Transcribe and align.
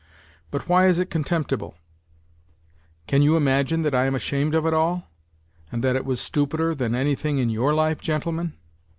But 0.49 0.67
why 0.67 0.87
is 0.87 0.97
it 0.97 1.11
con 1.11 1.23
temptible? 1.23 1.75
Can 3.05 3.21
you 3.21 3.37
imagine 3.37 3.83
that 3.83 3.93
I 3.93 4.05
am 4.07 4.15
ashunu 4.15 4.49
d 4.49 4.57
of 4.57 4.65
it 4.65 4.73
all, 4.73 5.11
and 5.71 5.83
that 5.83 5.95
it 5.95 6.05
was 6.05 6.19
stupider 6.19 6.73
than 6.73 6.95
anything 6.95 7.37
in 7.37 7.51
your 7.51 7.71
life, 7.75 8.01
gentlemen 8.01 8.53